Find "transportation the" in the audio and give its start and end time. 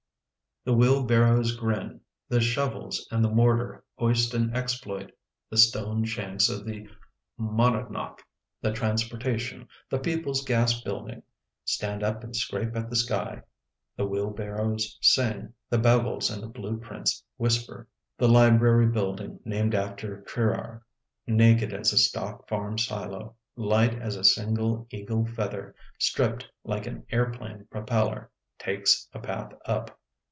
8.71-9.97